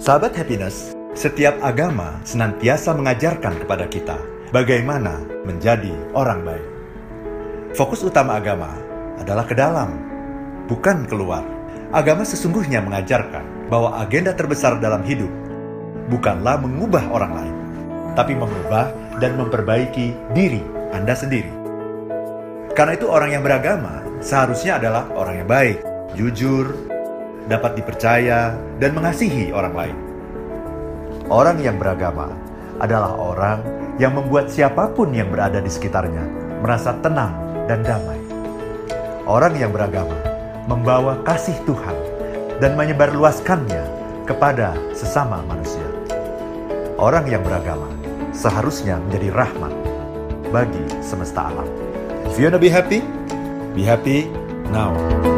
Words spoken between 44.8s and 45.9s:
sesama manusia.